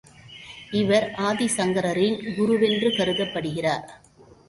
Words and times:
இவர் 0.71 1.05
ஆதிசங்கரரின் 1.19 2.19
குருவென்று 2.35 2.91
கருதப்படுகிறார். 2.97 3.87